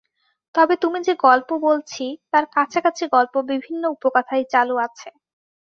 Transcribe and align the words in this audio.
তবে 0.55 0.75
তুমি 0.77 0.99
যে-গল্প 1.01 1.49
বলছি, 1.63 2.03
তার 2.31 2.45
কাছাকাছি 2.55 3.03
গল্প 3.07 3.33
বিভিন্ন 3.51 3.83
উপকথায় 3.95 4.45
চালু 4.53 4.75
আছে। 4.79 5.09